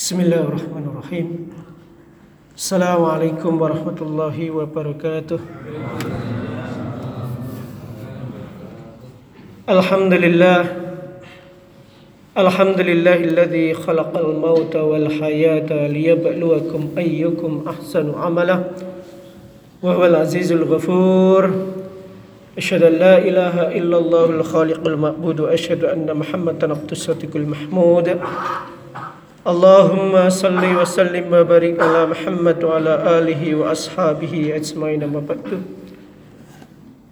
بسم 0.00 0.20
الله 0.20 0.40
الرحمن 0.40 0.84
الرحيم 0.92 1.28
السلام 2.56 3.04
عليكم 3.04 3.52
ورحمة 3.62 3.98
الله 4.00 4.50
وبركاته 4.50 5.38
الحمد 9.68 10.12
لله 10.24 10.60
الحمد 12.38 12.80
لله 12.80 13.16
الذي 13.16 13.74
خلق 13.74 14.12
الموت 14.18 14.76
والحياة 14.76 15.70
ليبلوكم 15.86 16.82
أيكم 16.98 17.64
أحسن 17.68 18.14
عملا 18.16 18.58
وهو 19.82 20.06
العزيز 20.06 20.52
الغفور 20.52 21.50
أشهد 22.58 22.82
أن 22.82 22.92
لا 22.92 23.18
إله 23.18 23.76
إلا 23.78 23.96
الله 23.98 24.24
الخالق 24.24 24.80
المعبود 24.86 25.40
وأشهد 25.40 25.84
أن 25.84 26.08
محمدا 26.16 26.70
عبد 26.70 26.90
الصديق 26.90 27.36
المحمود 27.36 28.20
اللهم 29.40 30.28
صل 30.28 30.60
وسلم 30.60 31.32
وبارك 31.32 31.80
على 31.80 32.06
محمد 32.06 32.64
وعلى 32.64 32.94
آله 33.18 33.54
وأصحابه 33.54 34.52
أجمعين 34.56 35.04
ما 35.08 35.24
بعد. 35.24 35.64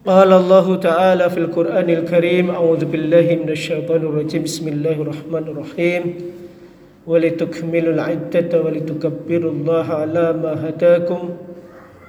قال 0.07 0.33
الله 0.33 0.77
تعالى 0.77 1.30
في 1.30 1.39
القرآن 1.39 1.91
الكريم 1.91 2.51
أعوذ 2.51 2.84
بالله 2.84 3.39
من 3.43 3.48
الشيطان 3.48 4.05
الرجيم. 4.05 4.45
بسم 4.45 4.69
الله 4.69 4.93
الرحمن 4.93 5.45
الرحيم. 5.48 6.03
ولتكملوا 7.06 7.93
العدة 7.95 8.53
ولتكبروا 8.62 9.53
الله 9.53 9.87
على 9.89 10.33
ما 10.33 10.69
هداكم 10.69 11.29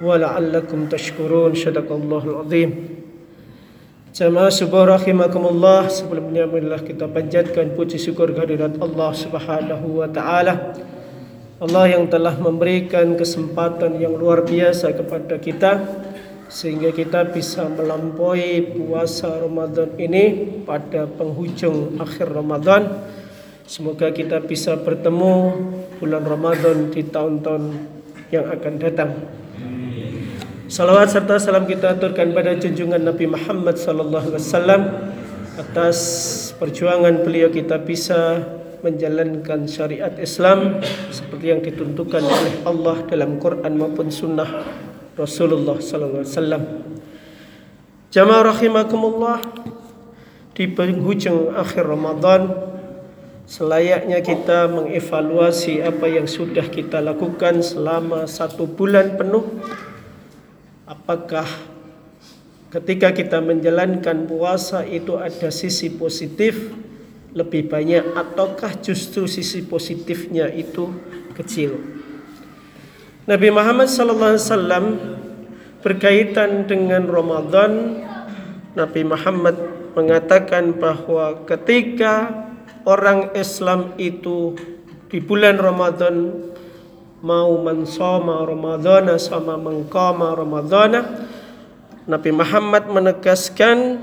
ولعلكم 0.04 0.86
تشكرون. 0.86 1.54
صدق 1.54 1.88
الله 1.92 2.22
العظيم. 2.24 2.99
Jamaah 4.10 4.50
subuh 4.50 4.90
rahimakumullah 4.90 5.86
Sebelumnya 5.86 6.42
marilah 6.42 6.82
kita 6.82 7.06
panjatkan 7.06 7.78
puji 7.78 7.94
syukur 7.94 8.34
kehadirat 8.34 8.74
Allah 8.82 9.14
subhanahu 9.14 10.02
wa 10.02 10.10
ta'ala. 10.10 10.74
Allah 11.62 11.84
yang 11.86 12.10
telah 12.10 12.34
memberikan 12.34 13.14
kesempatan 13.14 14.02
yang 14.02 14.18
luar 14.18 14.42
biasa 14.42 14.98
kepada 14.98 15.38
kita 15.38 16.02
Sehingga 16.50 16.90
kita 16.90 17.30
bisa 17.30 17.70
melampaui 17.70 18.74
puasa 18.74 19.30
Ramadan 19.30 19.94
ini 19.94 20.58
pada 20.66 21.06
penghujung 21.06 22.02
akhir 22.02 22.34
Ramadan. 22.34 23.06
Semoga 23.70 24.10
kita 24.10 24.42
bisa 24.42 24.74
bertemu 24.74 25.54
bulan 26.02 26.26
Ramadan 26.26 26.90
di 26.90 27.06
tahun-tahun 27.06 27.62
yang 28.34 28.50
akan 28.50 28.74
datang 28.82 29.10
Salawat 30.70 31.10
serta 31.10 31.34
salam 31.42 31.66
kita 31.66 31.98
aturkan 31.98 32.30
pada 32.30 32.54
junjungan 32.54 33.02
Nabi 33.02 33.26
Muhammad 33.26 33.74
sallallahu 33.74 34.30
alaihi 34.30 34.38
wasallam 34.38 34.82
atas 35.58 35.98
perjuangan 36.62 37.26
beliau 37.26 37.50
kita 37.50 37.82
bisa 37.82 38.38
menjalankan 38.78 39.66
syariat 39.66 40.14
Islam 40.14 40.78
seperti 41.10 41.50
yang 41.50 41.58
ditentukan 41.58 42.22
oleh 42.22 42.54
Allah 42.62 43.02
dalam 43.10 43.42
Quran 43.42 43.82
maupun 43.82 44.14
sunnah 44.14 44.46
Rasulullah 45.18 45.82
sallallahu 45.82 46.22
alaihi 46.22 46.34
wasallam. 46.38 46.62
Jamaah 48.14 48.54
rahimakumullah 48.54 49.42
di 50.54 50.70
penghujung 50.70 51.50
akhir 51.50 51.82
Ramadan 51.82 52.46
selayaknya 53.42 54.22
kita 54.22 54.70
mengevaluasi 54.70 55.82
apa 55.82 56.06
yang 56.06 56.30
sudah 56.30 56.70
kita 56.70 57.02
lakukan 57.02 57.58
selama 57.58 58.30
satu 58.30 58.70
bulan 58.70 59.18
penuh 59.18 59.50
apakah 60.90 61.46
ketika 62.74 63.14
kita 63.14 63.38
menjalankan 63.38 64.26
puasa 64.26 64.82
itu 64.82 65.14
ada 65.14 65.54
sisi 65.54 65.86
positif 65.94 66.74
lebih 67.30 67.70
banyak 67.70 68.18
ataukah 68.18 68.74
justru 68.82 69.30
sisi 69.30 69.62
positifnya 69.62 70.50
itu 70.50 70.90
kecil. 71.38 71.78
Nabi 73.30 73.54
Muhammad 73.54 73.86
wasallam 73.86 74.98
berkaitan 75.78 76.66
dengan 76.66 77.06
Ramadan 77.06 78.02
Nabi 78.74 79.06
Muhammad 79.06 79.54
mengatakan 79.94 80.74
bahwa 80.74 81.46
ketika 81.46 82.34
orang 82.82 83.30
Islam 83.38 83.94
itu 83.94 84.58
di 85.06 85.22
bulan 85.22 85.54
Ramadan 85.62 86.49
mau 87.20 87.60
mensoma 87.60 88.44
Ramadana 88.48 89.20
sama 89.20 89.60
mengkama 89.60 90.32
Ramadana 90.32 91.28
Nabi 92.08 92.32
Muhammad 92.32 92.88
menegaskan 92.88 94.00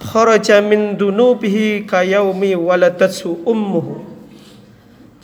kharaja 0.00 0.64
min 0.64 0.96
dunubihi 0.96 1.84
kayaumi 1.84 2.56
waladatsu 2.56 3.44
ummuhu. 3.44 4.14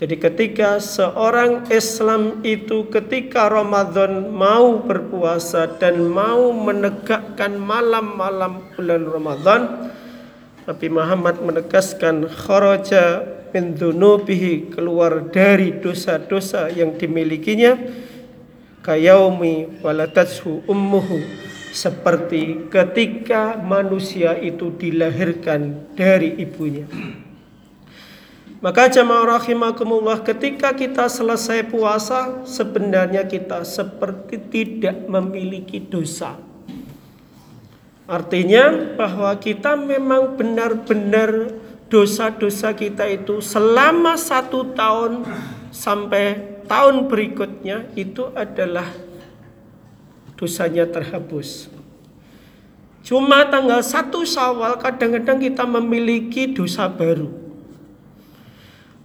Jadi 0.01 0.17
ketika 0.17 0.81
seorang 0.81 1.69
Islam 1.69 2.41
itu 2.41 2.89
ketika 2.89 3.53
Ramadan 3.53 4.33
mau 4.33 4.81
berpuasa 4.81 5.77
dan 5.77 6.09
mau 6.09 6.57
menegakkan 6.57 7.61
malam-malam 7.61 8.65
bulan 8.73 9.03
Ramadan 9.05 9.61
Nabi 10.65 10.89
Muhammad 10.89 11.37
menegaskan 11.45 12.33
kharaja 12.33 13.40
min 13.51 13.75
dunubihi 13.75 14.71
keluar 14.73 15.31
dari 15.31 15.79
dosa-dosa 15.79 16.71
yang 16.71 16.95
dimilikinya 16.95 17.77
kayaumi 18.81 19.83
waladatsu 19.85 20.65
ummuhu 20.67 21.21
seperti 21.71 22.67
ketika 22.67 23.55
manusia 23.59 24.35
itu 24.39 24.75
dilahirkan 24.75 25.95
dari 25.95 26.35
ibunya. 26.43 26.87
Maka 28.61 28.93
jamaah 28.93 29.41
rahimakumullah 29.41 30.21
ketika 30.21 30.77
kita 30.77 31.09
selesai 31.09 31.65
puasa 31.73 32.45
sebenarnya 32.45 33.25
kita 33.25 33.65
seperti 33.65 34.37
tidak 34.53 35.09
memiliki 35.09 35.81
dosa. 35.81 36.37
Artinya 38.05 38.99
bahwa 38.99 39.33
kita 39.41 39.79
memang 39.79 40.35
benar-benar 40.37 41.57
dosa-dosa 41.91 42.71
kita 42.73 43.05
itu 43.11 43.43
selama 43.43 44.15
satu 44.15 44.73
tahun 44.73 45.27
sampai 45.75 46.39
tahun 46.71 47.11
berikutnya 47.11 47.91
itu 47.99 48.31
adalah 48.33 48.87
dosanya 50.39 50.87
terhapus. 50.87 51.67
Cuma 53.03 53.43
tanggal 53.51 53.83
satu 53.83 54.23
Syawal 54.23 54.79
kadang-kadang 54.79 55.43
kita 55.43 55.67
memiliki 55.67 56.55
dosa 56.55 56.87
baru. 56.87 57.27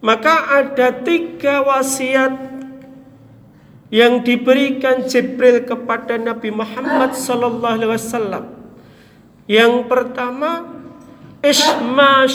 Maka 0.05 0.61
ada 0.61 0.93
tiga 0.93 1.65
wasiat 1.65 2.53
yang 3.89 4.21
diberikan 4.21 5.09
Jibril 5.09 5.65
kepada 5.65 6.21
Nabi 6.21 6.53
Muhammad 6.53 7.17
sallallahu 7.17 7.75
alaihi 7.81 7.91
wasallam. 7.97 8.45
Yang 9.49 9.89
pertama, 9.89 10.69
isma 11.41 12.29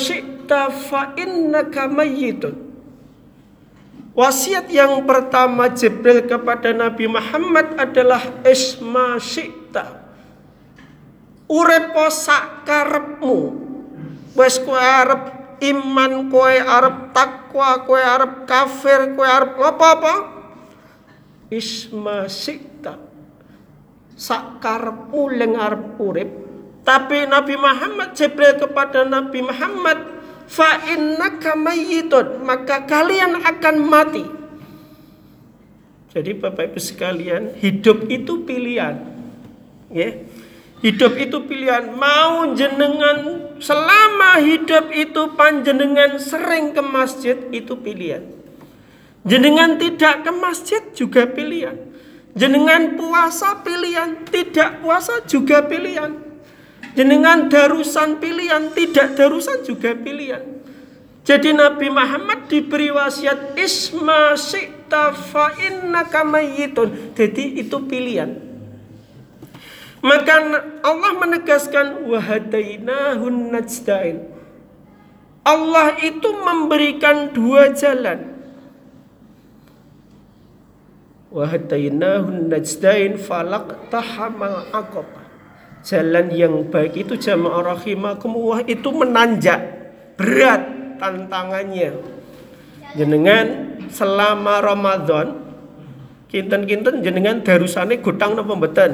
syi'ta 0.51 0.67
fa 0.91 1.15
innaka 1.15 1.87
mayyitun. 1.87 2.55
Wasiat 4.11 4.67
yang 4.75 5.07
pertama 5.07 5.71
Jibril 5.71 6.27
kepada 6.27 6.75
Nabi 6.75 7.07
Muhammad 7.07 7.79
adalah 7.79 8.43
isma 8.43 9.23
syi'ta. 9.23 10.03
Urepo 11.47 12.11
sak 12.11 12.67
karepmu. 12.67 13.39
Wes 14.35 14.59
kowe 14.59 14.79
arep 14.79 15.23
iman, 15.63 16.27
kowe 16.27 16.51
arep 16.51 17.15
takwa, 17.15 17.87
kowe 17.87 18.03
arep 18.03 18.51
kafir, 18.51 19.15
kowe 19.15 19.27
arep 19.27 19.55
apa-apa. 19.55 20.15
Isma 21.55 22.27
syi'ta. 22.27 22.99
Sak 24.19 24.59
karepmu 24.59 25.23
leng 25.31 25.55
arep. 25.55 26.03
Tapi 26.83 27.31
Nabi 27.31 27.55
Muhammad 27.55 28.19
Jibril 28.19 28.59
kepada 28.59 29.07
Nabi 29.07 29.39
Muhammad 29.47 30.20
fa 30.51 30.83
innaka 30.91 31.55
mayyitun 31.55 32.43
maka 32.43 32.83
kalian 32.83 33.39
akan 33.47 33.77
mati. 33.87 34.27
Jadi 36.11 36.35
Bapak 36.35 36.75
Ibu 36.75 36.81
sekalian, 36.83 37.55
hidup 37.63 38.11
itu 38.11 38.43
pilihan. 38.43 38.99
Ya. 39.95 40.27
Hidup 40.83 41.15
itu 41.15 41.47
pilihan. 41.47 41.95
Mau 41.95 42.51
jenengan 42.59 43.47
selama 43.63 44.43
hidup 44.43 44.91
itu 44.91 45.39
panjenengan 45.39 46.19
sering 46.19 46.75
ke 46.75 46.83
masjid 46.83 47.39
itu 47.55 47.79
pilihan. 47.79 48.27
Jenengan 49.23 49.79
tidak 49.79 50.27
ke 50.27 50.33
masjid 50.35 50.83
juga 50.97 51.31
pilihan. 51.31 51.79
Jenengan 52.33 52.97
puasa 52.99 53.61
pilihan, 53.63 54.25
tidak 54.27 54.83
puasa 54.83 55.21
juga 55.29 55.63
pilihan. 55.63 56.30
Jenengan 56.99 57.47
darusan 57.47 58.19
pilihan, 58.19 58.75
tidak 58.75 59.15
darusan 59.15 59.63
juga 59.63 59.95
pilihan. 59.95 60.43
Jadi 61.23 61.55
Nabi 61.55 61.87
Muhammad 61.93 62.51
diberi 62.51 62.91
wasiat 62.91 63.55
isma 63.55 64.35
syi'ta 64.35 65.15
fa 65.15 65.55
innaka 65.61 66.27
mayyitun. 66.27 67.15
Jadi 67.15 67.63
itu 67.63 67.77
pilihan. 67.87 68.35
Maka 70.01 70.35
Allah 70.81 71.13
menegaskan 71.21 72.09
wahadainahun 72.09 73.53
najdain. 73.53 74.33
Allah 75.45 75.97
itu 76.01 76.29
memberikan 76.41 77.31
dua 77.37 77.77
jalan. 77.77 78.33
Wahdainahun 81.31 82.49
najdain 82.49 83.21
falak 83.21 83.77
tahamal 83.93 84.67
aqabah. 84.73 85.20
Jalan 85.81 86.29
yang 86.37 86.69
baik 86.69 86.93
itu 87.09 87.17
jamaah 87.17 87.73
rahimakumullah 87.73 88.61
itu 88.69 88.89
menanjak 88.93 89.61
berat 90.21 90.61
tantangannya. 91.01 91.97
Jenengan 92.93 93.47
selama 93.89 94.61
Ramadan 94.61 95.41
kinten-kinten 96.29 97.01
jenengan 97.01 97.41
darusane 97.41 97.97
gutang 98.05 98.37
napa 98.37 98.53
mboten? 98.53 98.93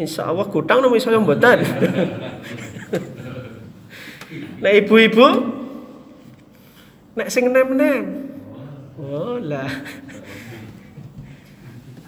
Insya 0.00 0.32
Allah 0.32 0.48
gutang 0.48 0.80
napa 0.80 0.96
iso 0.96 1.12
mboten? 1.12 1.58
Nah 4.34 4.72
ibu-ibu 4.72 5.28
nek 7.14 7.28
sing 7.30 7.52
nem-nem. 7.54 8.34
Oh 8.98 9.38
lah. 9.38 9.68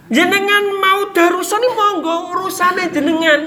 Jenengan 0.07 0.65
mau 0.79 1.11
darusan 1.11 1.59
ini 1.59 1.69
monggo 1.75 2.17
urusane 2.31 2.87
jenengan. 2.95 3.41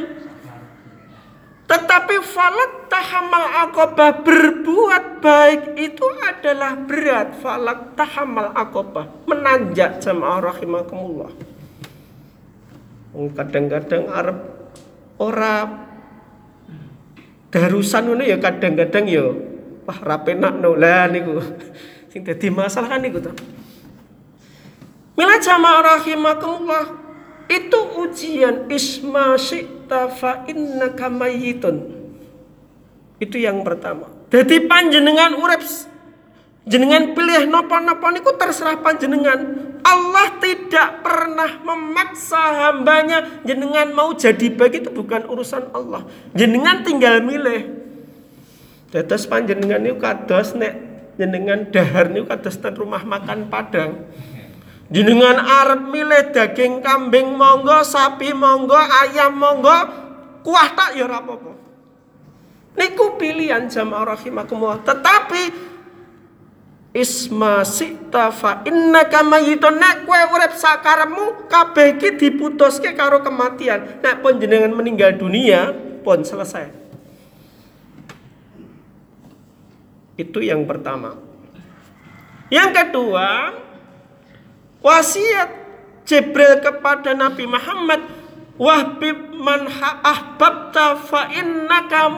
Tetapi 1.69 2.15
falak 2.25 2.89
tahamal 2.89 3.45
akobah 3.69 4.25
berbuat 4.25 5.21
baik 5.21 5.77
itu 5.77 6.03
adalah 6.25 6.75
berat. 6.75 7.37
Falak 7.39 7.93
tahamal 7.93 8.51
akobah 8.57 9.07
menanjak 9.29 10.01
jamaah 10.03 10.49
rahimakumullah. 10.49 11.31
Kadang-kadang 13.13 14.09
Arab 14.09 14.37
ora 15.21 15.87
darusan 17.49 18.13
ini 18.17 18.29
ya 18.29 18.37
kadang-kadang 18.37 19.05
ya 19.09 19.25
wah 19.89 19.99
rapenak 20.05 20.53
no 20.61 20.77
lah 20.77 21.09
niku 21.09 21.41
sing 22.13 22.21
dadi 22.21 22.53
masalah 22.53 22.97
kan 22.97 23.01
niku 23.01 23.17
to 23.17 23.33
Mila 25.19 25.35
jamaah 25.35 25.99
rahimakumullah. 25.99 26.85
Itu 27.51 28.07
ujian. 28.07 28.71
Isma 28.71 29.35
syi'ta 29.35 30.07
fa 30.15 30.47
innaka 30.47 31.11
itu 33.19 33.35
yang 33.35 33.61
pertama. 33.67 34.07
Jadi 34.31 34.63
panjenengan 34.65 35.35
urip. 35.35 35.59
Jenengan 36.69 37.11
pilih 37.17 37.49
napa-napa 37.51 38.13
niku 38.15 38.31
terserah 38.39 38.79
panjenengan. 38.79 39.67
Allah 39.83 40.37
tidak 40.39 41.01
pernah 41.03 41.51
memaksa 41.63 42.67
hambanya 42.67 43.41
jenengan 43.47 43.95
mau 43.95 44.11
jadi 44.11 44.53
baik 44.53 44.85
itu 44.85 44.89
bukan 44.91 45.27
urusan 45.27 45.71
Allah. 45.75 46.07
Jenengan 46.31 46.83
tinggal 46.83 47.19
milih. 47.23 47.79
Dados 48.91 49.27
panjenengan 49.27 49.83
niku 49.83 49.99
kados 49.99 50.55
nek 50.55 50.73
jenengan 51.19 51.67
dahar 51.73 52.07
niku 52.07 52.31
kados 52.31 52.55
rumah 52.75 53.03
makan 53.03 53.51
Padang. 53.51 54.07
Jenengan 54.89 55.37
arep 55.37 55.85
milih 55.85 56.33
daging 56.33 56.81
kambing 56.81 57.37
monggo, 57.37 57.85
sapi 57.85 58.33
monggo, 58.33 58.77
ayam 58.77 59.37
monggo, 59.37 59.77
kuah 60.41 60.69
tak 60.73 60.97
ya 60.97 61.05
apa-apa. 61.05 61.53
Niku 62.73 63.13
pilihan 63.21 63.69
jamaah 63.69 64.17
rahimakumullah. 64.17 64.81
Tetapi 64.81 65.69
Isma 66.89 67.61
sita 67.61 68.33
fa 68.33 68.65
innaka 68.65 69.21
mayyitun 69.21 69.77
nek 69.77 70.09
kowe 70.09 70.17
urip 70.33 70.57
sakaremu 70.57 71.45
kabeh 71.45 72.01
iki 72.01 72.17
diputuske 72.17 72.97
karo 72.97 73.21
kematian. 73.21 74.01
Nek 74.01 74.25
pun 74.25 74.41
jenengan 74.41 74.73
meninggal 74.73 75.13
dunia 75.13 75.69
pun 76.01 76.25
selesai. 76.25 76.73
Itu 80.17 80.41
yang 80.41 80.65
pertama. 80.65 81.13
Yang 82.49 82.69
kedua, 82.73 83.53
wasiat 84.79 85.67
Jibril 86.07 86.63
kepada 86.63 87.13
Nabi 87.13 87.45
Muhammad 87.45 88.01
Wahbib 88.59 89.39
man 89.39 89.71
ahbabta 90.03 90.99
fa 90.99 91.31
innaka 91.31 92.11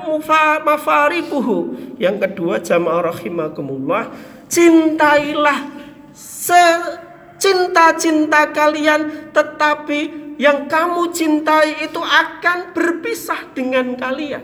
mafariquhu. 0.66 1.78
Yang 2.02 2.26
kedua 2.26 2.58
jamaah 2.58 3.14
rahimakumullah 3.14 4.10
Cintailah 4.50 5.70
secinta-cinta 6.18 8.50
kalian 8.50 9.30
tetapi 9.30 10.34
yang 10.42 10.66
kamu 10.66 11.14
cintai 11.14 11.86
itu 11.86 12.02
akan 12.02 12.74
berpisah 12.74 13.54
dengan 13.54 13.94
kalian. 13.94 14.42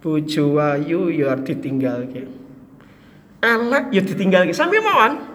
Bojo 0.00 0.56
ayu 0.56 1.12
ya 1.12 1.36
ditinggal 1.36 2.08
ke. 2.08 2.24
Elek 3.44 3.92
ya 3.92 4.00
ditinggal 4.00 4.48
ke. 4.48 4.56
Sampai 4.56 4.80
mawon. 4.80 5.27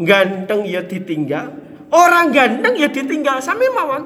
Ganteng 0.00 0.66
ya 0.66 0.82
ditinggal. 0.82 1.54
Orang 1.94 2.34
ganteng 2.34 2.74
ya 2.74 2.90
ditinggal 2.90 3.38
sampai 3.38 3.70
mawon. 3.70 4.02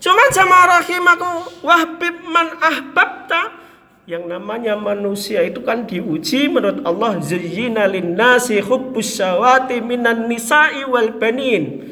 Cuma 0.00 0.28
jamaah 0.32 0.80
rahimakum 0.80 1.48
wahbib 1.64 2.24
man 2.28 2.60
ahbabta 2.60 3.64
yang 4.04 4.28
namanya 4.28 4.76
manusia 4.76 5.40
itu 5.40 5.64
kan 5.64 5.88
diuji 5.88 6.52
menurut 6.52 6.84
Allah 6.84 7.16
zayyina 7.24 7.88
linnasi 7.88 8.60
hubbus 8.60 9.16
syawati 9.16 9.80
minan 9.80 10.28
nisa'i 10.28 10.84
wal 10.84 11.08
banin 11.16 11.88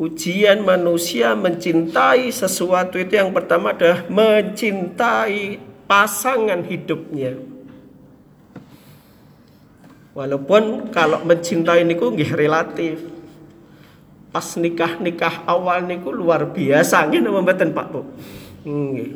ujian 0.00 0.64
manusia 0.64 1.36
mencintai 1.36 2.32
sesuatu 2.32 2.96
itu 2.96 3.12
yang 3.12 3.36
pertama 3.36 3.76
adalah 3.76 4.08
mencintai 4.08 5.60
pasangan 5.84 6.64
hidupnya 6.64 7.36
Walaupun 10.10 10.90
kalau 10.90 11.22
mencintai 11.22 11.86
niku 11.86 12.10
nggih 12.10 12.34
relatif. 12.34 12.98
Pas 14.30 14.46
nikah-nikah 14.58 15.46
awal 15.46 15.86
niku 15.86 16.10
luar 16.14 16.50
biasa 16.50 17.06
nggih 17.10 17.22
napa 17.22 17.38
mboten 17.42 17.70
Pak 17.70 17.86
Bu. 17.90 18.00
Nggih. 18.66 19.10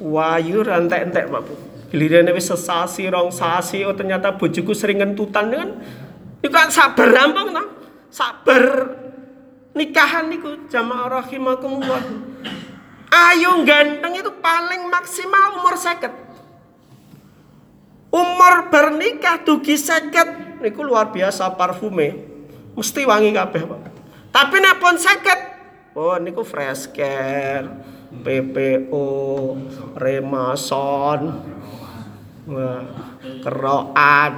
Wayu 0.00 0.64
entek-entek 0.64 1.28
Pak 1.28 1.42
Bu. 1.44 1.54
Giliran 1.92 2.32
wis 2.32 2.48
sesasi 2.48 3.12
rong 3.12 3.28
sasi 3.28 3.84
oh 3.84 3.92
ternyata 3.92 4.32
bojoku 4.32 4.72
sering 4.72 5.04
ngentutan 5.04 5.52
kan. 5.52 5.68
Niku 6.40 6.52
kan 6.52 6.72
sabar 6.72 7.08
rampung 7.12 7.52
ta. 7.52 7.64
Sabar 8.08 8.64
nikahan 9.76 10.32
niku 10.32 10.68
jamaah 10.72 11.20
rahimakumullah. 11.20 12.00
Ayo 13.12 13.60
ganteng 13.68 14.16
itu 14.16 14.32
paling 14.40 14.88
maksimal 14.88 15.60
umur 15.60 15.76
50 15.76 16.21
umur 18.12 18.68
bernikah 18.68 19.40
dugi 19.40 19.80
seket 19.80 20.60
niku 20.60 20.84
luar 20.84 21.10
biasa 21.10 21.48
parfume. 21.56 22.28
Mesti 22.76 23.08
wangi 23.08 23.32
kabeh, 23.32 23.62
Pak. 23.64 23.80
Tapi 24.32 24.56
nek 24.60 24.80
pun 24.80 24.96
seket, 24.96 25.40
oh 25.92 26.16
niku 26.16 26.40
fresh 26.40 26.88
care, 26.88 27.68
PPO, 28.24 29.08
Remason, 29.96 31.20
wah, 32.48 32.84
keroan. 33.44 34.32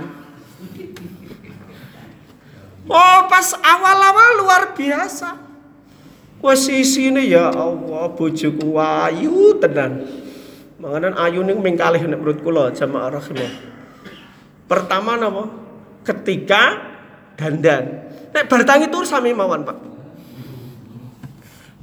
Oh, 2.84 3.18
pas 3.30 3.48
awal-awal 3.54 4.30
luar 4.44 4.62
biasa. 4.76 5.40
Wah 6.44 6.58
sisi 6.58 7.08
ini 7.08 7.32
ya 7.32 7.48
Allah 7.48 8.12
bojoku 8.12 8.76
ayu 8.76 9.56
tenan. 9.56 10.23
Manganan 10.84 11.16
ayu 11.16 11.40
ning 11.40 11.64
ming 11.64 11.80
kalih 11.80 12.04
nek 12.04 12.20
menurut 12.20 12.44
kula 12.44 12.68
jamaah 12.68 13.16
rahimah. 13.16 13.52
Pertama 14.68 15.16
napa? 15.16 15.48
Ketika 16.04 16.76
dandan. 17.40 18.04
Nek 18.36 18.44
bar 18.52 18.68
tangi 18.68 18.92
tur 18.92 19.08
sami 19.08 19.32
mawon, 19.32 19.64
Pak. 19.64 19.78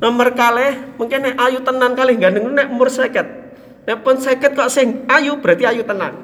Nomor 0.06 0.38
kalih 0.38 0.94
mungkin 1.02 1.26
nek 1.26 1.34
ayu 1.34 1.66
tenan 1.66 1.98
kalih 1.98 2.14
gandeng 2.14 2.46
nek 2.54 2.70
umur 2.70 2.94
seket. 2.94 3.26
Nek 3.90 4.06
pun 4.06 4.22
seket 4.22 4.54
kok 4.54 4.70
sing 4.70 5.10
ayu 5.10 5.42
berarti 5.42 5.66
ayu 5.66 5.82
tenan. 5.82 6.22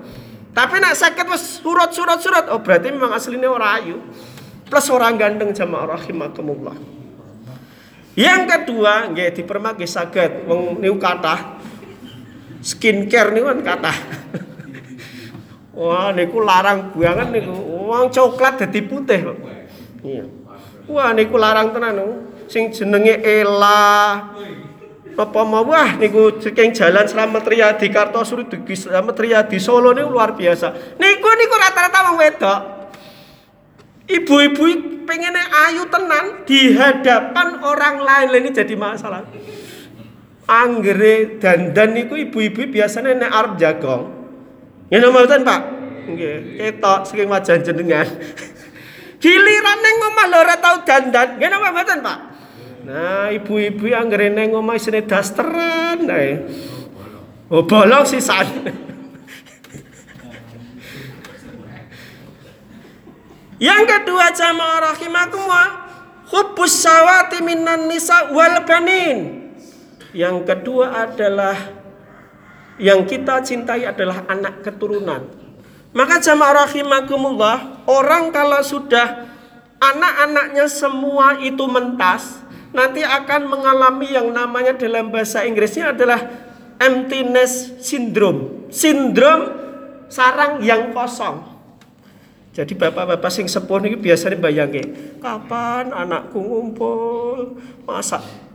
Tapi 0.54 0.78
nek 0.78 0.94
seket 0.94 1.26
wis 1.34 1.58
surut 1.66 1.90
surut 1.90 2.22
surut 2.22 2.46
oh 2.54 2.62
berarti 2.62 2.94
memang 2.94 3.10
aslinya 3.10 3.50
orang 3.50 3.72
ayu. 3.82 3.98
Plus 4.70 4.86
orang 4.94 5.18
gandeng 5.18 5.50
jamaah 5.50 5.98
rahimakumullah. 5.98 6.78
Yang 8.14 8.42
kedua 8.54 9.10
nggih 9.10 9.34
dipermake 9.34 9.90
saged 9.90 10.46
wong 10.46 10.78
niku 10.78 11.02
kathah 11.02 11.58
skincare 12.68 13.32
niku 13.32 13.48
kan 13.48 13.60
kathah. 13.64 13.98
Wah 15.80 16.12
niku 16.12 16.44
larang 16.44 16.92
banget 16.92 17.28
niku. 17.32 17.56
Wong 17.88 18.12
coklat 18.12 18.68
dadi 18.68 18.84
putih. 18.84 19.24
Iya. 20.04 20.26
Wah 20.92 21.16
niku 21.16 21.40
larang 21.40 21.72
tenan 21.72 22.28
sing 22.52 22.72
jenenge 22.76 23.24
Ela 23.24 24.24
apa 25.18 25.42
mau 25.42 25.66
wah 25.66 25.98
niku 25.98 26.38
ceking 26.38 26.78
jalan 26.78 27.10
Slamet 27.10 27.42
Riyadi 27.42 27.90
Kartosuri 27.90 28.46
di 28.46 28.76
Slamet 28.78 29.18
Riyadi 29.18 29.58
Solo 29.64 29.96
niku 29.96 30.12
luar 30.12 30.36
biasa. 30.36 31.00
Niku 31.00 31.30
niku 31.40 31.56
rata-rata 31.56 32.00
wong 32.12 32.18
wedok. 32.20 32.60
Ibu-ibu 34.08 34.64
pengen 35.04 35.36
ayu 35.36 35.84
tenan 35.92 36.48
di 36.48 36.72
hadapan 36.72 37.60
orang 37.60 38.00
lain 38.00 38.40
ini 38.40 38.50
jadi 38.56 38.76
masalah. 38.80 39.28
Anggere 40.48 41.44
dandan 41.44 41.92
niku 41.92 42.16
ibu-ibu 42.16 42.72
biasanya 42.72 43.20
nek 43.20 43.32
arep 43.36 43.54
jagong 43.60 44.04
Ngene 44.88 45.12
mboten 45.12 45.44
Pak? 45.44 45.62
Nggih, 46.08 46.56
ketok 46.56 47.04
saking 47.04 47.28
wajah 47.28 47.60
jenengan. 47.60 48.08
Giliran 49.24 49.80
ning 49.84 49.96
omah 50.00 50.26
lho 50.32 50.38
ora 50.40 50.56
tau 50.56 50.88
dandan. 50.88 51.36
Ngene 51.36 51.56
apa 51.60 51.70
mboten 51.76 52.00
Pak? 52.00 52.20
Nah, 52.88 53.28
ibu-ibu 53.36 53.92
yang 53.92 54.08
neng 54.08 54.56
omah 54.56 54.80
isine 54.80 55.04
dasteran 55.04 56.08
ae. 56.08 56.40
Oh, 57.52 57.68
bolong 57.68 58.08
sisan. 58.08 58.48
Yang 63.58 63.84
kedua 63.90 64.30
jamaah 64.32 64.94
rahimakumullah, 64.94 65.68
hubbus 66.30 66.78
sawati 66.78 67.42
minan 67.42 67.90
nisa 67.90 68.30
wal 68.30 68.62
banin. 68.64 69.37
Yang 70.18 70.50
kedua 70.50 71.06
adalah 71.06 71.54
yang 72.82 73.06
kita 73.06 73.38
cintai 73.46 73.86
adalah 73.86 74.26
anak 74.26 74.66
keturunan. 74.66 75.30
Maka 75.94 76.18
jamaah 76.18 76.66
rahimakumullah, 76.66 77.86
orang 77.86 78.34
kalau 78.34 78.58
sudah 78.66 79.30
anak-anaknya 79.78 80.66
semua 80.74 81.38
itu 81.38 81.62
mentas, 81.70 82.42
nanti 82.74 83.06
akan 83.06 83.46
mengalami 83.46 84.10
yang 84.10 84.34
namanya 84.34 84.74
dalam 84.74 85.14
bahasa 85.14 85.46
Inggrisnya 85.46 85.94
adalah 85.94 86.26
emptiness 86.82 87.78
syndrome. 87.78 88.74
Sindrom 88.74 89.54
sarang 90.10 90.66
yang 90.66 90.98
kosong. 90.98 91.46
Jadi 92.58 92.74
bapak-bapak 92.74 93.30
sing 93.30 93.46
sepuh 93.46 93.86
ini 93.86 94.02
biasanya 94.02 94.42
bayangke, 94.42 94.82
kapan 95.22 95.94
anakku 95.94 96.42
ngumpul, 96.42 97.62
masak 97.86 98.47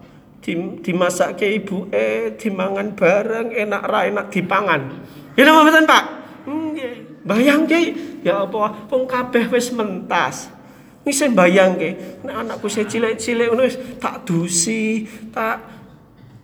di, 0.42 0.82
dimasak 0.82 1.38
ke 1.38 1.46
ibu 1.46 1.86
eh 1.94 2.34
dimangan 2.34 2.98
bareng 2.98 3.54
enak 3.54 3.82
ra 3.86 4.00
enak 4.10 4.26
dipangan. 4.28 4.80
Ini 5.38 5.48
apa 5.48 5.60
betul 5.62 5.84
pak? 5.86 6.04
Nggih. 6.50 6.94
Bayang 7.22 7.70
ke 7.70 7.78
ya 8.26 8.42
apa 8.42 8.90
wong 8.90 9.06
kabeh 9.06 9.46
wis 9.54 9.70
mentas. 9.70 10.50
Saya 11.02 11.30
bayang 11.30 11.78
ke 11.78 11.94
nek 12.26 12.34
anakku 12.46 12.66
saya 12.66 12.90
cilik-cilik 12.90 13.54
ngono 13.54 13.66
tak 14.02 14.26
dusi 14.26 15.06
tak 15.30 15.62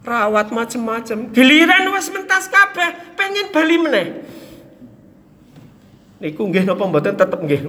rawat 0.07 0.55
macem-macem. 0.55 1.35
Giliran 1.35 1.91
wis 1.91 2.09
mentas 2.15 2.47
kabeh 2.47 3.19
pengen 3.19 3.51
bali 3.51 3.77
meneh. 3.83 4.07
Niku 6.23 6.47
nggih 6.47 6.63
napa 6.63 6.87
mboten 6.87 7.19
tetep 7.19 7.39
nggih. 7.43 7.67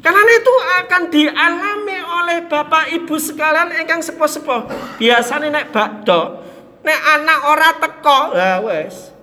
Karena 0.00 0.32
itu 0.32 0.54
akan 0.80 1.02
dialami 1.12 1.89
oleh 2.10 2.50
bapak 2.50 2.90
ibu 2.90 3.14
sekalian 3.16 3.70
ingkang 3.78 4.02
sepo-sepo. 4.02 4.66
Biasanya 4.98 5.48
nek 5.48 5.66
bakdo, 5.70 6.42
nek 6.82 7.00
anak 7.18 7.40
ora 7.46 7.70
teko, 7.78 8.20
ya 8.34 8.58
wes. 8.66 9.14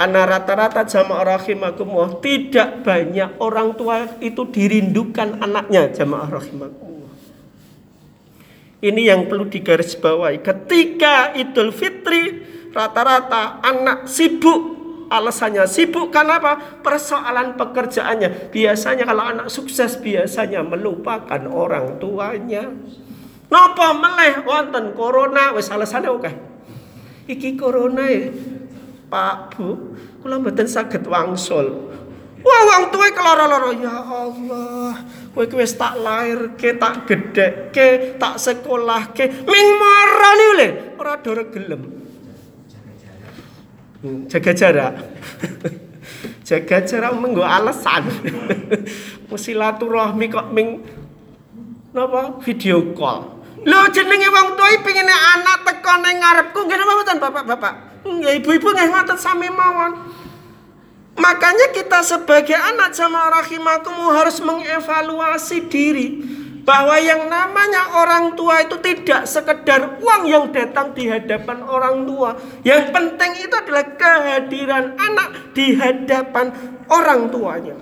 Karena 0.00 0.24
rata-rata 0.24 0.88
jamaah 0.88 1.36
rahimakumullah 1.36 2.24
tidak 2.24 2.80
banyak 2.80 3.36
orang 3.36 3.76
tua 3.76 4.08
itu 4.24 4.48
dirindukan 4.48 5.44
anaknya 5.44 5.92
jamaah 5.92 6.40
rahimakumullah. 6.40 7.12
Ini 8.80 9.12
yang 9.12 9.28
perlu 9.28 9.44
digarisbawahi. 9.52 10.40
Ketika 10.40 11.36
Idul 11.36 11.68
Fitri 11.76 12.40
rata-rata 12.72 13.60
anak 13.60 14.08
sibuk 14.08 14.79
alasannya 15.10 15.66
sibuk 15.66 16.14
karena 16.14 16.38
apa? 16.38 16.80
Persoalan 16.80 17.58
pekerjaannya. 17.58 18.54
Biasanya 18.54 19.04
kalau 19.04 19.26
anak 19.26 19.50
sukses 19.50 19.98
biasanya 19.98 20.62
melupakan 20.62 21.42
orang 21.50 21.98
tuanya. 21.98 22.70
Napa 23.50 23.90
meleh 23.98 24.46
wonten 24.46 24.94
corona 24.94 25.50
wis 25.58 25.68
alasane 25.74 26.06
oke. 26.06 26.30
Iki 27.26 27.58
corona 27.58 28.06
ya. 28.06 28.30
Pak 29.10 29.58
Bu, 29.58 29.98
kula 30.22 30.38
mboten 30.38 30.70
saged 30.70 31.02
wangsul. 31.10 31.90
Wah, 32.40 32.60
wong 32.72 32.94
tuwe 32.94 33.10
keloro-loro 33.12 33.74
ya 33.74 34.00
Allah. 34.00 35.02
Kowe 35.34 35.44
wis 35.60 35.74
tak 35.76 35.98
lahir 36.00 36.54
ke, 36.54 36.78
tak 36.78 37.04
gede 37.04 37.68
ke, 37.74 38.16
tak 38.16 38.40
sekolah 38.40 39.12
ke, 39.12 39.44
ming 39.44 39.68
marani 39.76 40.48
le, 40.56 40.68
ora 40.96 41.20
dore 41.20 41.52
gelem. 41.52 42.09
Jaga 44.00 44.52
jarak. 44.56 44.94
Jaga 46.48 46.76
jarak 46.88 47.12
menggo 47.20 47.44
alasan 47.44 48.08
silaturahmi 49.30 50.26
kok 50.32 50.50
ming 50.50 50.80
napa 51.92 52.40
video 52.40 52.96
call. 52.96 53.44
Lo 53.60 53.86
jenenge 53.92 54.28
wong 54.32 54.56
tuwa 54.56 54.72
pengen 54.80 55.06
anak 55.06 55.68
teko 55.68 55.92
ning 56.00 56.16
ngarepku. 56.16 56.58
Nggih 56.64 56.76
napa 56.80 56.92
mboten 56.96 57.18
Bapak-bapak 57.20 57.74
nggih 58.08 58.40
ibu-ibu 58.40 58.68
nggih 58.72 58.88
ngoten 58.88 59.18
sami 59.20 59.52
mawon. 59.52 59.92
Makanya 61.20 61.76
kita 61.76 62.00
sebagai 62.00 62.56
anak 62.56 62.96
jamaah 62.96 63.44
rahimakum 63.44 63.92
harus 64.16 64.40
mengevaluasi 64.40 65.68
diri 65.68 66.24
bahwa 66.70 66.94
yang 67.02 67.26
namanya 67.26 67.98
orang 67.98 68.38
tua 68.38 68.62
itu 68.62 68.78
tidak 68.78 69.26
sekedar 69.26 69.98
uang 69.98 70.22
yang 70.30 70.54
datang 70.54 70.94
di 70.94 71.10
hadapan 71.10 71.66
orang 71.66 72.06
tua. 72.06 72.38
Yang 72.62 72.94
penting 72.94 73.42
itu 73.42 73.54
adalah 73.58 73.98
kehadiran 73.98 74.94
anak 74.94 75.50
di 75.50 75.74
hadapan 75.74 76.54
orang 76.86 77.26
tuanya. 77.34 77.74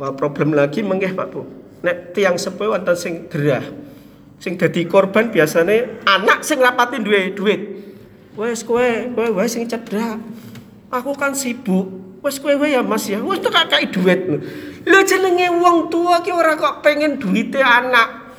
Wah, 0.00 0.16
problem 0.16 0.56
lagi 0.56 0.80
menggih 0.80 1.12
Pak 1.12 1.26
Bu. 1.28 1.44
Nek 1.84 2.16
tiang 2.16 2.40
sepuh 2.40 2.72
wonten 2.72 2.96
sing 2.96 3.28
gerah. 3.28 3.68
Sing 4.40 4.56
dadi 4.56 4.88
korban 4.88 5.28
biasanya 5.28 6.00
anak 6.08 6.40
sing 6.40 6.64
rapati 6.64 6.96
duwe 7.04 7.36
duit. 7.36 7.60
Wes 8.40 8.64
kowe, 8.64 9.12
kowe 9.12 9.36
wae 9.36 9.48
sing 9.52 9.68
cedhak. 9.68 10.16
Aku 10.88 11.12
kan 11.12 11.36
sibuk. 11.36 12.09
Wes 12.20 12.36
kowe 12.36 12.52
ya 12.52 12.84
Mas 12.84 13.08
ya, 13.08 13.16
wes 13.24 13.40
tak 13.40 13.56
kakai 13.56 13.88
duit. 13.88 14.20
Lho 14.84 15.00
jenenge 15.08 15.48
wong 15.56 15.88
tua 15.88 16.20
ki 16.20 16.32
ora 16.32 16.52
kok 16.52 16.84
pengen 16.84 17.16
duite 17.16 17.60
anak. 17.64 18.32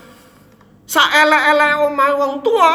Saelek-elek 0.86 1.90
omah 1.90 2.12
wong 2.18 2.34
tua 2.46 2.72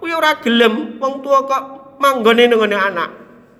kuwi 0.00 0.16
ora 0.16 0.40
gelem 0.40 0.96
wong 0.96 1.20
tua 1.20 1.44
kok 1.44 1.64
manggone 2.00 2.48
nang 2.48 2.64
anak. 2.72 3.10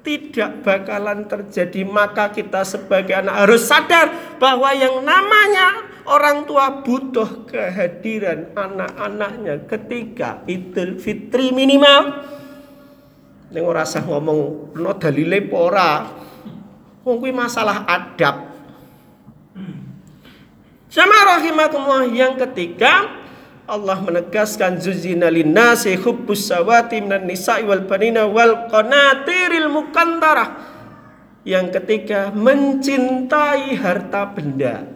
Tidak 0.07 0.63
bakalan 0.63 1.27
terjadi 1.27 1.83
maka 1.83 2.31
kita 2.31 2.63
sebagai 2.63 3.19
anak 3.19 3.45
harus 3.45 3.67
sadar 3.67 4.39
bahwa 4.39 4.71
yang 4.71 5.03
namanya 5.03 5.83
orang 6.07 6.47
tua 6.47 6.87
butuh 6.87 7.45
kehadiran 7.51 8.55
anak-anaknya 8.55 9.67
ketika 9.67 10.47
Idul 10.47 11.03
Fitri 11.03 11.51
minimal. 11.51 12.23
Ning 13.51 13.63
ora 13.67 13.83
usah 13.83 14.07
ngomong 14.07 14.73
no 14.79 14.91
dalile 14.97 15.45
ora. 15.51 16.25
Wong 17.07 17.23
kuwi 17.23 17.31
masalah 17.31 17.87
adab. 17.87 18.51
Sama 20.91 21.39
rahimakumullah 21.39 22.11
yang 22.11 22.35
ketiga 22.35 23.23
Allah 23.63 24.03
menegaskan 24.03 24.83
zuzina 24.83 25.31
linnasi 25.31 25.95
hubbus 26.03 26.51
sawati 26.51 26.99
minan 26.99 27.31
nisa'i 27.31 27.63
wal 27.63 27.87
banina 27.87 28.27
wal 28.27 28.67
qanatiril 28.67 29.71
mukantarah. 29.71 30.75
Yang 31.47 31.79
ketiga 31.79 32.35
mencintai 32.35 33.79
harta 33.79 34.27
benda. 34.27 34.91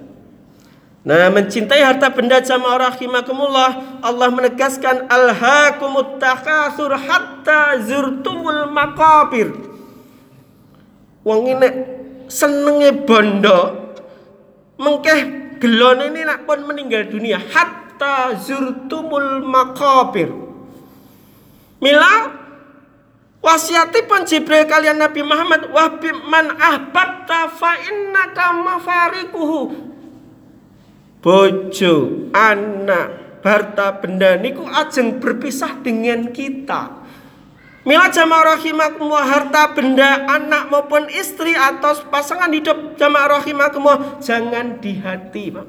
Nah, 1.06 1.30
mencintai 1.30 1.78
harta 1.78 2.10
benda 2.10 2.42
jamaah 2.42 2.90
rahimakumullah, 2.90 4.02
Allah 4.02 4.28
menegaskan 4.34 5.06
alhaakumut 5.06 6.18
takatsur 6.18 6.90
hatta 6.90 7.78
zurtumul 7.86 8.66
maqabir. 8.66 9.54
Wong 11.22 11.54
ini 11.54 11.99
senenge 12.30 12.94
bondo 13.02 13.90
mengkeh 14.78 15.20
gelone 15.58 16.14
ini 16.14 16.22
nak 16.24 16.46
pun 16.46 16.62
meninggal 16.64 17.10
dunia. 17.10 17.42
Hatta 17.42 18.38
zurtumul 18.38 19.44
makabir 19.44 20.30
mila 21.82 22.32
wasiatipun 23.42 24.24
Jibril 24.24 24.64
kalian 24.70 25.02
Nabi 25.02 25.20
Muhammad 25.26 25.68
wahbib 25.74 26.16
man 26.30 26.54
ahbabta 26.56 27.50
fa 27.52 27.76
innaka 27.76 28.46
mafarikuhu. 28.56 29.90
Bojo 31.20 31.94
anak 32.32 33.40
harta 33.44 34.00
benda 34.00 34.36
niku 34.36 34.64
ajeng 34.64 35.20
berpisah 35.20 35.80
dengan 35.80 36.32
kita 36.32 36.99
Mila 37.80 38.12
jamaah 38.12 38.60
rahimakumullah 38.60 39.24
harta 39.24 39.72
benda 39.72 40.28
anak 40.28 40.68
maupun 40.68 41.08
istri 41.08 41.56
atau 41.56 41.96
pasangan 42.12 42.52
hidup 42.52 43.00
jamaah 43.00 43.40
rahimakumullah 43.40 44.20
jangan 44.20 44.76
di 44.84 45.00
hati 45.00 45.48
Pak. 45.48 45.68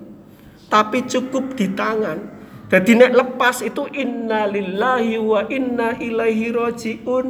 Tapi 0.67 1.07
cukup 1.07 1.55
di 1.55 1.71
tangan. 1.71 2.19
Jadi 2.67 2.99
nek 2.99 3.15
lepas 3.15 3.63
itu 3.63 3.87
innalillahi 3.87 5.19
wa 5.23 5.47
inna 5.47 5.95
ilaihi 5.99 6.51
rojiun. 6.51 7.25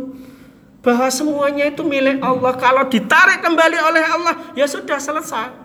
Bahwa 0.81 1.13
semuanya 1.13 1.69
itu 1.69 1.85
milik 1.85 2.17
Allah. 2.25 2.57
Kalau 2.57 2.89
ditarik 2.89 3.45
kembali 3.45 3.77
oleh 3.77 4.01
Allah 4.01 4.35
ya 4.57 4.65
sudah 4.65 4.97
selesai. 4.97 5.60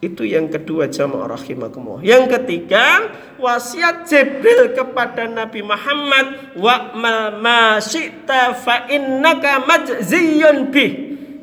Itu 0.00 0.24
yang 0.24 0.48
kedua 0.48 0.88
jamaah 0.88 1.36
rahimakumullah. 1.36 2.00
Yang 2.00 2.40
ketiga, 2.40 3.12
wasiat 3.36 4.08
Jibril 4.08 4.72
kepada 4.72 5.28
Nabi 5.28 5.60
Muhammad 5.60 6.56
wa 6.56 6.96
mal 6.96 7.36
ma 7.36 7.76
syi'ta 7.76 8.56
fa 8.56 8.88
innaka 8.88 9.60
majziyun 9.60 10.72
bih. 10.72 10.92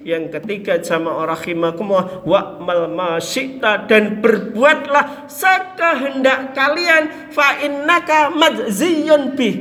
Yang 0.01 0.41
ketiga 0.41 0.81
jamaah 0.81 1.37
rahimakumullah 1.37 2.25
wa 2.25 2.57
mal 2.57 2.89
ma 2.89 3.21
syi'ta 3.21 3.85
dan 3.85 4.25
berbuatlah 4.25 5.29
sekehendak 5.29 6.57
kalian 6.57 7.29
fa 7.29 7.61
innaka 7.61 8.33
majziyun 8.33 9.37
bih. 9.37 9.55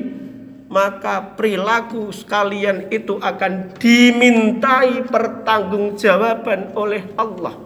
Maka 0.73 1.37
perilaku 1.37 2.17
sekalian 2.17 2.89
itu 2.89 3.21
akan 3.21 3.77
dimintai 3.77 5.05
pertanggungjawaban 5.05 6.73
oleh 6.73 7.13
Allah. 7.21 7.66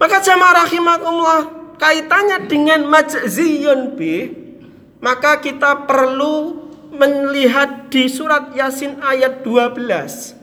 Maka 0.00 0.16
jamaah 0.24 0.64
rahimakumullah 0.64 1.42
kaitannya 1.76 2.48
dengan 2.48 2.88
majziyun 2.88 4.00
bi 4.00 4.32
maka 5.00 5.40
kita 5.40 5.88
perlu 5.88 6.68
melihat 6.92 7.88
di 7.88 8.08
surat 8.08 8.52
Yasin 8.52 9.00
ayat 9.00 9.40
12. 9.44 10.36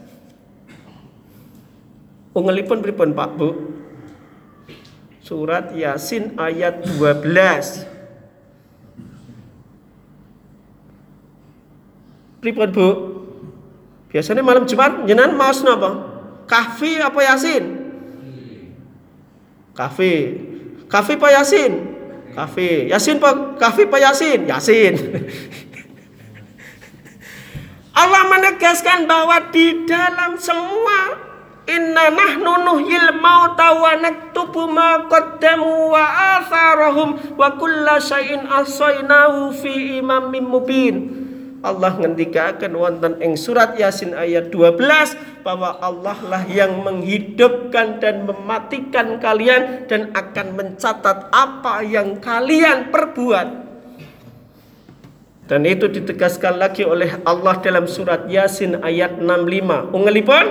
Ungelipun 2.34 2.82
pripun 2.82 3.14
Pak 3.14 3.30
Bu? 3.38 3.54
Surat 5.22 5.70
Yasin 5.74 6.34
ayat 6.38 6.82
12. 6.98 7.86
Pripun 12.42 12.68
Bu? 12.74 12.88
Biasanya 14.10 14.42
malam 14.42 14.66
Jumat 14.66 15.06
jenengan 15.06 15.38
maos 15.38 15.62
napa? 15.62 16.18
Kahfi 16.50 16.98
apa 16.98 17.20
Yasin? 17.22 17.77
Kafe. 19.78 20.34
Kafe 20.90 21.14
Pak 21.14 21.30
Yasin. 21.30 21.72
Kafe. 22.34 22.90
Yasin 22.90 23.22
Pak 23.22 23.62
Kafe 23.62 23.86
Pak 23.86 24.02
Yasin. 24.02 24.50
Yasin. 24.50 24.98
Allah 27.98 28.22
menegaskan 28.26 29.06
bahwa 29.06 29.38
di 29.54 29.86
dalam 29.86 30.34
semua 30.38 31.28
Inna 31.68 32.08
nahnu 32.08 32.64
nuhyil 32.64 33.12
mauta 33.20 33.76
wa 33.76 33.92
naktubu 33.92 34.72
ma 34.72 35.04
qaddamu 35.04 35.92
wa 35.92 36.00
atharahum 36.40 37.36
wa 37.36 37.60
kulla 37.60 38.00
syai'in 38.00 38.48
ahsaynahu 38.48 39.52
fi 39.52 40.00
imamin 40.00 40.48
mubin. 40.48 40.94
Allah 41.58 41.98
ngendikakan 41.98 42.70
wonten 42.78 43.18
ing 43.18 43.34
surat 43.34 43.74
Yasin 43.74 44.14
ayat 44.14 44.54
12 44.54 44.78
bahwa 45.42 45.74
Allah 45.82 46.18
lah 46.22 46.42
yang 46.46 46.86
menghidupkan 46.86 47.98
dan 47.98 48.30
mematikan 48.30 49.18
kalian 49.18 49.90
dan 49.90 50.14
akan 50.14 50.54
mencatat 50.54 51.26
apa 51.34 51.82
yang 51.82 52.22
kalian 52.22 52.94
perbuat. 52.94 53.66
Dan 55.48 55.64
itu 55.64 55.90
ditegaskan 55.90 56.60
lagi 56.60 56.84
oleh 56.86 57.18
Allah 57.26 57.58
dalam 57.58 57.90
surat 57.90 58.28
Yasin 58.30 58.78
ayat 58.84 59.18
65. 59.18 59.90
Ungelipun? 59.96 60.44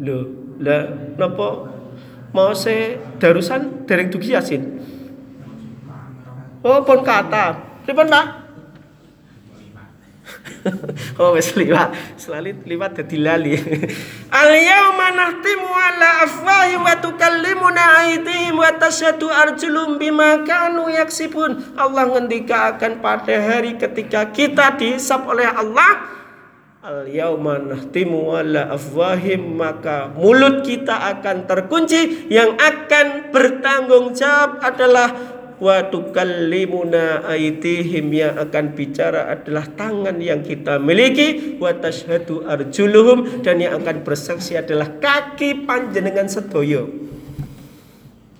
Loh, 0.00 0.24
lah 0.64 0.96
napa 1.20 1.68
mau 2.32 2.56
se 2.56 2.96
darusan 3.20 3.84
dereng 3.84 4.08
dugi 4.08 4.32
Yasin? 4.32 4.80
Oh, 6.60 6.84
pun 6.84 7.00
kata. 7.00 7.56
Pripun, 7.88 8.08
Pak? 8.12 8.40
oh 11.20 11.36
wis 11.36 11.56
liwat 11.56 12.20
selalu 12.20 12.62
liwat 12.68 13.00
dadi 13.00 13.18
lali 13.20 13.56
al 14.40 14.50
yauma 14.52 15.08
nahtimu 15.14 15.68
ala 15.68 16.08
afwahi 16.28 16.74
wa 16.76 16.94
tukallimuna 17.00 17.84
aydihim 18.04 18.56
wa 18.60 18.70
tashhadu 18.76 19.28
arjulum 19.28 19.96
bima 19.96 20.44
kanu 20.44 20.92
yaksibun 20.92 21.74
Allah 21.76 22.08
ngendikakan 22.12 23.00
pada 23.00 23.36
hari 23.40 23.80
ketika 23.80 24.28
kita 24.30 24.76
dihisab 24.76 25.24
oleh 25.26 25.48
Allah 25.48 26.08
al 26.80 27.08
yauma 27.08 27.60
nahtimu 27.60 28.36
ala 28.36 28.72
afwahim 28.72 29.60
maka 29.60 30.12
mulut 30.12 30.64
kita 30.64 31.08
akan 31.16 31.44
terkunci 31.44 32.28
yang 32.32 32.56
akan 32.56 33.32
bertanggung 33.32 34.16
jawab 34.16 34.60
adalah 34.64 35.39
wa 35.60 35.84
tukallimuna 35.86 37.28
aitihim 37.28 38.08
yang 38.10 38.34
akan 38.40 38.72
bicara 38.72 39.28
adalah 39.28 39.68
tangan 39.76 40.16
yang 40.18 40.40
kita 40.40 40.80
miliki 40.80 41.60
wa 41.60 41.70
tashhadu 41.76 42.48
arjuluhum 42.48 43.44
dan 43.44 43.60
yang 43.60 43.76
akan 43.76 44.00
bersaksi 44.00 44.56
adalah 44.56 44.88
kaki 44.98 45.68
panjenengan 45.68 46.26
sedoyo 46.26 47.10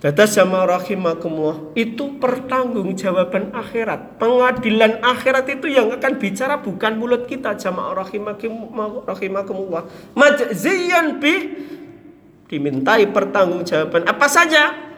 Dadas 0.01 0.33
sama 0.33 0.65
rahimakumullah 0.65 1.77
itu 1.77 2.17
pertanggungjawaban 2.17 3.53
akhirat. 3.53 4.17
Pengadilan 4.17 4.97
akhirat 4.97 5.45
itu 5.45 5.69
yang 5.69 5.93
akan 5.93 6.17
bicara 6.17 6.57
bukan 6.57 6.97
mulut 6.97 7.29
kita 7.29 7.53
jamaah 7.53 7.93
rahimakumullah. 9.05 9.85
Majziyan 10.17 11.21
bi 11.21 11.53
dimintai 12.49 13.13
pertanggungjawaban 13.13 14.09
apa 14.09 14.25
saja? 14.25 14.90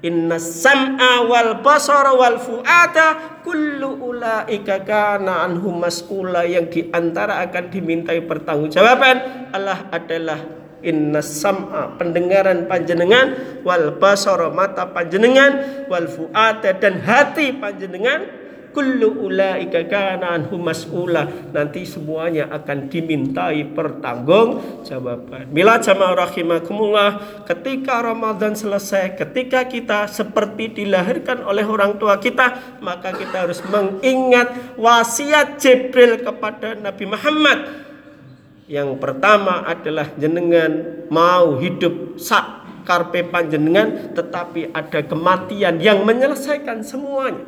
Inna 0.00 0.40
sam'a 0.40 1.28
wal 1.28 1.60
basara 1.60 2.16
wal 2.16 2.40
fu'ada 2.40 3.36
kullu 3.44 4.00
ulaika 4.00 4.80
kana 4.80 5.44
anhum 5.44 5.76
mas'ula 5.76 6.48
yang 6.48 6.72
di 6.72 6.88
antara 6.88 7.44
akan 7.44 7.68
dimintai 7.68 8.24
pertanggungjawaban 8.24 9.52
Allah 9.52 9.92
adalah 9.92 10.40
inna 10.80 11.20
sam'a 11.20 12.00
pendengaran 12.00 12.64
panjenengan 12.64 13.60
wal 13.60 13.92
basara 14.00 14.48
mata 14.48 14.88
panjenengan 14.88 15.84
wal 15.92 16.08
fu'ada 16.08 16.80
dan 16.80 17.04
hati 17.04 17.52
panjenengan 17.60 18.39
kullu 18.70 19.26
ulaika 19.26 19.86
kana 19.86 20.38
anhum 20.38 20.62
mas'ula. 20.62 21.26
Nanti 21.50 21.86
semuanya 21.86 22.50
akan 22.50 22.90
dimintai 22.90 23.66
pertanggung 23.70 24.82
jawaban. 24.86 25.50
Bila 25.50 25.78
jamaah 25.82 26.26
rahimakumullah 26.26 27.10
ketika 27.46 28.02
Ramadan 28.02 28.54
selesai 28.54 29.18
ketika 29.18 29.66
kita 29.66 30.06
seperti 30.06 30.82
dilahirkan 30.82 31.42
oleh 31.44 31.66
orang 31.66 31.98
tua 31.98 32.18
kita 32.18 32.78
maka 32.82 33.14
kita 33.14 33.46
harus 33.46 33.60
mengingat 33.66 34.78
wasiat 34.78 35.58
Jibril 35.58 36.22
kepada 36.22 36.78
Nabi 36.78 37.04
Muhammad. 37.06 37.58
Yang 38.70 39.02
pertama 39.02 39.66
adalah 39.66 40.14
jenengan 40.14 41.02
mau 41.10 41.58
hidup 41.58 42.22
sak 42.22 42.62
karpe 42.86 43.26
panjenengan 43.26 44.14
tetapi 44.14 44.70
ada 44.70 45.02
kematian 45.02 45.82
yang 45.82 46.06
menyelesaikan 46.06 46.86
semuanya 46.86 47.42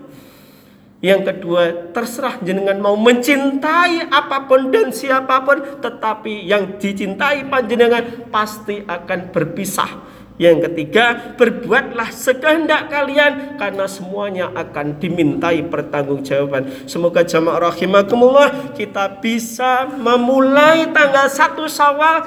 yang 1.02 1.26
kedua, 1.26 1.90
terserah 1.90 2.38
jenengan 2.46 2.78
mau 2.78 2.94
mencintai 2.94 4.06
apa 4.06 4.46
pun 4.46 4.70
dan 4.70 4.94
siapa 4.94 5.42
pun, 5.42 5.82
tetapi 5.82 6.46
yang 6.46 6.78
dicintai 6.78 7.50
panjenengan 7.50 8.30
pasti 8.30 8.86
akan 8.86 9.34
berpisah. 9.34 9.90
Yang 10.38 10.70
ketiga, 10.70 11.34
berbuatlah 11.34 12.06
sekehendak 12.14 12.86
kalian 12.86 13.58
karena 13.58 13.90
semuanya 13.90 14.54
akan 14.54 15.02
dimintai 15.02 15.66
pertanggungjawaban. 15.66 16.86
Semoga 16.86 17.26
jamaah 17.26 17.74
rahimakumullah 17.74 18.70
kita 18.70 19.18
bisa 19.18 19.90
memulai 19.98 20.86
tanggal 20.94 21.26
1 21.26 21.66
Syawal 21.66 22.18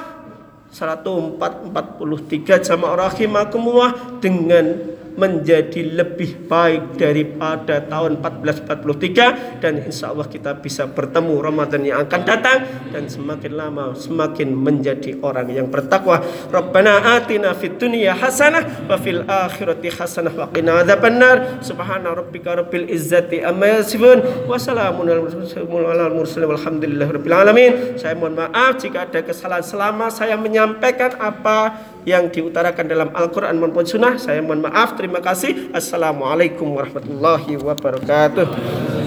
1443 0.68 2.60
jamaah 2.60 3.08
rahimakumullah 3.08 4.20
dengan 4.20 4.95
menjadi 5.16 5.80
lebih 5.96 6.46
baik 6.46 7.00
daripada 7.00 7.80
tahun 7.80 8.20
1443 8.20 9.64
dan 9.64 9.80
insya 9.80 10.12
Allah 10.12 10.28
kita 10.28 10.52
bisa 10.60 10.84
bertemu 10.84 11.40
Ramadan 11.40 11.82
yang 11.82 12.04
akan 12.04 12.20
datang 12.22 12.58
dan 12.92 13.08
semakin 13.08 13.52
lama 13.56 13.96
semakin 13.96 14.52
menjadi 14.52 15.16
orang 15.24 15.48
yang 15.50 15.72
bertakwa. 15.72 16.20
Rabbana 16.52 17.16
atina 17.16 17.56
fid 17.56 17.80
dunya 17.80 18.12
hasanah 18.12 18.86
wa 18.86 18.96
fil 19.00 19.24
akhirati 19.24 19.88
hasanah 19.88 20.32
wa 20.36 20.46
qina 20.52 20.84
adzabannar. 20.84 21.64
Subhana 21.64 22.12
rabbika 22.12 22.52
rabbil 22.60 22.86
izzati 22.92 23.40
amma 23.40 23.80
yasifun 23.80 24.46
wa 24.46 24.60
salamun 24.60 25.08
alal 25.08 26.12
mursalin 26.12 26.48
walhamdulillahi 26.52 27.10
rabbil 27.16 27.36
alamin. 27.36 27.72
Saya 27.96 28.12
mohon 28.12 28.36
maaf 28.36 28.76
jika 28.78 29.08
ada 29.08 29.24
kesalahan 29.24 29.64
selama 29.64 30.12
saya 30.12 30.36
menyampaikan 30.36 31.16
apa 31.16 31.95
yang 32.06 32.30
diutarakan 32.30 32.86
dalam 32.86 33.08
Al-Quran 33.10 33.58
maupun 33.58 33.82
Sunnah. 33.82 34.14
Saya 34.16 34.38
mohon 34.40 34.62
maaf. 34.62 34.94
Terima 34.94 35.18
kasih. 35.18 35.74
Assalamualaikum 35.74 36.78
warahmatullahi 36.78 37.58
wabarakatuh. 37.58 39.05